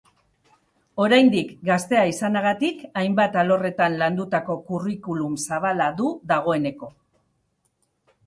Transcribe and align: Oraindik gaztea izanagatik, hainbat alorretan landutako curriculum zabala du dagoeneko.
Oraindik 1.03 1.49
gaztea 1.67 2.05
izanagatik, 2.11 2.79
hainbat 3.01 3.37
alorretan 3.43 3.99
landutako 3.99 4.55
curriculum 4.71 5.35
zabala 5.51 5.91
du 6.01 6.09
dagoeneko. 6.33 6.93